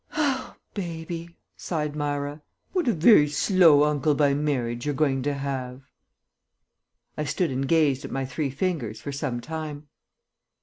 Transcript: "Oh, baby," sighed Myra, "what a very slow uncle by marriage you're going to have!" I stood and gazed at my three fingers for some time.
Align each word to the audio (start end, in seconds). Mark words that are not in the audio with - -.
"Oh, 0.17 0.55
baby," 0.73 1.37
sighed 1.55 1.95
Myra, 1.95 2.41
"what 2.73 2.87
a 2.87 2.91
very 2.91 3.27
slow 3.29 3.83
uncle 3.83 4.15
by 4.15 4.33
marriage 4.33 4.83
you're 4.83 4.95
going 4.95 5.21
to 5.21 5.35
have!" 5.35 5.83
I 7.15 7.23
stood 7.23 7.51
and 7.51 7.67
gazed 7.67 8.03
at 8.03 8.09
my 8.09 8.25
three 8.25 8.49
fingers 8.49 8.99
for 8.99 9.11
some 9.11 9.39
time. 9.41 9.89